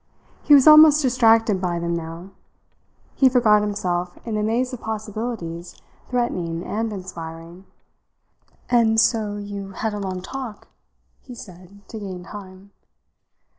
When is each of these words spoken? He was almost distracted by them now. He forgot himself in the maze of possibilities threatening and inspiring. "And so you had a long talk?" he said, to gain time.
He 0.41 0.55
was 0.55 0.67
almost 0.67 1.03
distracted 1.03 1.61
by 1.61 1.77
them 1.77 1.93
now. 1.95 2.31
He 3.13 3.29
forgot 3.29 3.61
himself 3.61 4.17
in 4.25 4.33
the 4.33 4.41
maze 4.41 4.73
of 4.73 4.81
possibilities 4.81 5.75
threatening 6.09 6.63
and 6.63 6.91
inspiring. 6.91 7.65
"And 8.67 8.99
so 8.99 9.35
you 9.37 9.73
had 9.73 9.93
a 9.93 9.99
long 9.99 10.23
talk?" 10.23 10.69
he 11.21 11.35
said, 11.35 11.87
to 11.89 11.99
gain 11.99 12.23
time. 12.23 12.71